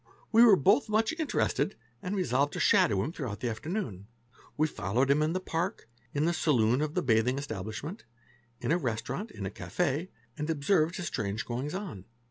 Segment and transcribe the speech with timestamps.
[0.31, 4.07] We were both much inter— ested and resolved to shadow him throughout the afternoon.
[4.57, 8.05] We fol— lowed him in the park, in the saloon of the bathing establishment,
[8.59, 10.09] in a restaurant, in a café,
[10.39, 12.05] and observed his strange goings on.